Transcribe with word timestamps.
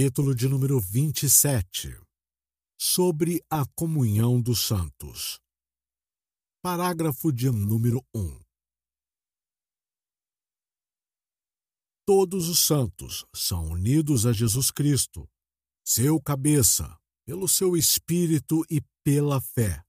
capítulo 0.00 0.34
de 0.34 0.48
número 0.48 0.80
27, 0.80 1.94
sobre 2.80 3.44
a 3.50 3.66
comunhão 3.74 4.40
dos 4.40 4.66
santos. 4.66 5.38
Parágrafo 6.62 7.30
de 7.30 7.50
número 7.50 8.02
1. 8.14 8.40
Todos 12.06 12.48
os 12.48 12.60
santos 12.60 13.26
são 13.36 13.72
unidos 13.72 14.24
a 14.24 14.32
Jesus 14.32 14.70
Cristo, 14.70 15.28
seu 15.84 16.18
cabeça, 16.18 16.96
pelo 17.26 17.46
seu 17.46 17.76
espírito 17.76 18.64
e 18.70 18.80
pela 19.04 19.38
fé. 19.38 19.82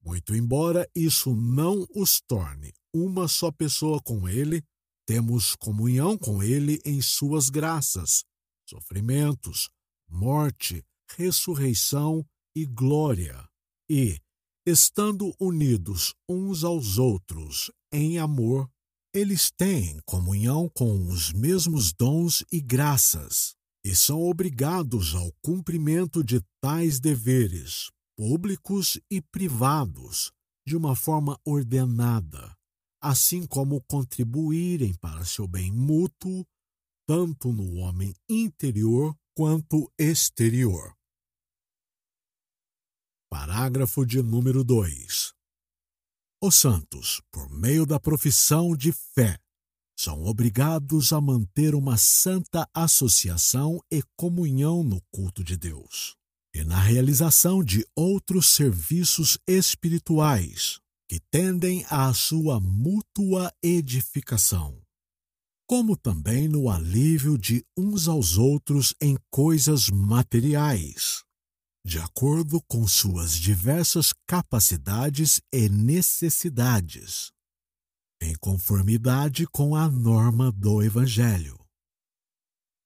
Muito 0.00 0.32
embora 0.36 0.88
isso 0.94 1.34
não 1.34 1.84
os 1.92 2.20
torne 2.20 2.72
uma 2.94 3.26
só 3.26 3.50
pessoa 3.50 4.00
com 4.00 4.28
ele, 4.28 4.62
temos 5.04 5.56
comunhão 5.56 6.16
com 6.16 6.40
ele 6.40 6.80
em 6.84 7.02
suas 7.02 7.50
graças, 7.50 8.22
sofrimentos, 8.66 9.68
morte, 10.08 10.84
ressurreição 11.16 12.26
e 12.54 12.66
glória. 12.66 13.48
E, 13.88 14.20
estando 14.66 15.34
unidos 15.38 16.14
uns 16.28 16.64
aos 16.64 16.98
outros 16.98 17.70
em 17.92 18.18
amor, 18.18 18.68
eles 19.14 19.50
têm 19.50 19.98
comunhão 20.04 20.68
com 20.68 21.08
os 21.08 21.32
mesmos 21.32 21.92
dons 21.92 22.44
e 22.52 22.60
graças, 22.60 23.54
e 23.84 23.94
são 23.94 24.20
obrigados 24.20 25.14
ao 25.14 25.32
cumprimento 25.42 26.22
de 26.22 26.42
tais 26.60 27.00
deveres, 27.00 27.90
públicos 28.16 29.00
e 29.10 29.22
privados, 29.22 30.32
de 30.66 30.76
uma 30.76 30.96
forma 30.96 31.38
ordenada, 31.44 32.54
assim 33.00 33.46
como 33.46 33.82
contribuírem 33.88 34.92
para 34.94 35.24
seu 35.24 35.46
bem 35.46 35.70
mútuo, 35.70 36.44
tanto 37.06 37.52
no 37.52 37.76
homem 37.76 38.12
interior 38.28 39.16
quanto 39.34 39.90
exterior. 39.98 40.94
Parágrafo 43.30 44.04
de 44.04 44.22
número 44.22 44.64
2. 44.64 45.32
Os 46.42 46.54
santos, 46.54 47.22
por 47.30 47.48
meio 47.50 47.86
da 47.86 47.98
profissão 47.98 48.76
de 48.76 48.92
fé, 48.92 49.38
são 49.98 50.24
obrigados 50.24 51.12
a 51.12 51.20
manter 51.20 51.74
uma 51.74 51.96
santa 51.96 52.68
associação 52.74 53.80
e 53.90 54.02
comunhão 54.16 54.82
no 54.82 55.00
culto 55.10 55.42
de 55.42 55.56
Deus 55.56 56.14
e 56.54 56.64
na 56.64 56.80
realização 56.80 57.62
de 57.62 57.86
outros 57.94 58.46
serviços 58.46 59.38
espirituais 59.46 60.80
que 61.08 61.20
tendem 61.30 61.84
à 61.88 62.12
sua 62.12 62.58
mútua 62.58 63.52
edificação, 63.62 64.82
como 65.66 65.96
também 65.96 66.48
no 66.48 66.70
alívio 66.70 67.36
de 67.36 67.64
uns 67.76 68.08
aos 68.08 68.38
outros 68.38 68.94
em 69.00 69.16
coisas 69.30 69.90
materiais 69.90 71.26
de 71.86 72.00
acordo 72.00 72.60
com 72.62 72.84
suas 72.88 73.36
diversas 73.36 74.12
capacidades 74.26 75.40
e 75.52 75.68
necessidades, 75.68 77.30
em 78.20 78.34
conformidade 78.34 79.46
com 79.46 79.76
a 79.76 79.88
norma 79.88 80.50
do 80.50 80.82
Evangelho. 80.82 81.56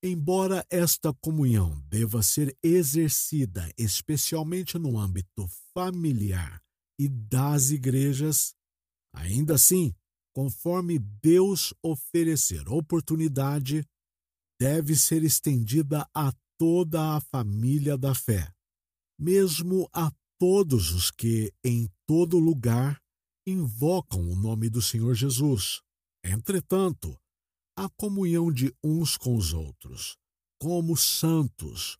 Embora 0.00 0.64
esta 0.70 1.12
comunhão 1.12 1.80
deva 1.88 2.22
ser 2.22 2.56
exercida 2.62 3.68
especialmente 3.76 4.78
no 4.78 4.96
âmbito 4.96 5.48
familiar 5.74 6.62
e 6.96 7.08
das 7.08 7.70
igrejas, 7.70 8.54
ainda 9.12 9.54
assim, 9.54 9.92
conforme 10.34 10.98
Deus 10.98 11.72
oferecer 11.82 12.68
oportunidade, 12.68 13.86
deve 14.60 14.96
ser 14.96 15.22
estendida 15.22 16.08
a 16.14 16.32
toda 16.58 17.16
a 17.16 17.20
família 17.20 17.96
da 17.96 18.14
fé 18.14 18.54
mesmo 19.18 19.88
a 19.92 20.12
todos 20.38 20.90
os 20.90 21.10
que, 21.10 21.52
em 21.64 21.88
todo 22.06 22.38
lugar, 22.38 23.00
invocam 23.46 24.20
o 24.28 24.36
nome 24.36 24.68
do 24.68 24.82
Senhor 24.82 25.14
Jesus. 25.14 25.80
Entretanto, 26.24 27.18
a 27.76 27.88
comunhão 27.88 28.52
de 28.52 28.74
uns 28.82 29.16
com 29.16 29.36
os 29.36 29.52
outros, 29.52 30.16
como 30.60 30.96
santos, 30.96 31.98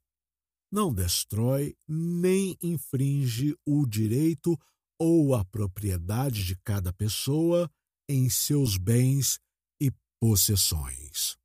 não 0.72 0.92
destrói 0.92 1.76
nem 1.86 2.56
infringe 2.60 3.56
o 3.66 3.86
direito 3.86 4.58
ou 4.98 5.34
a 5.34 5.44
propriedade 5.44 6.44
de 6.44 6.56
cada 6.56 6.92
pessoa 6.92 7.70
em 8.08 8.28
seus 8.28 8.76
bens 8.76 9.38
e 9.80 9.90
possessões. 10.20 11.36